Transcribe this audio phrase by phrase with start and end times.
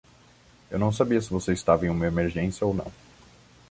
[0.71, 2.91] Eu não sabia se você estava em uma emergência ou não.